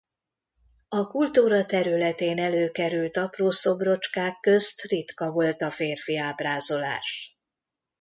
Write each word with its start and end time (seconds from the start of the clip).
A 0.89 1.07
kultúra 1.07 1.65
területén 1.65 2.39
előkerült 2.39 3.17
apró 3.17 3.49
szobrocskák 3.49 4.37
közt 4.39 4.81
ritka 4.81 5.31
volt 5.31 5.61
a 5.61 5.71
férfi 5.71 6.17
ábrázolás. 6.17 7.37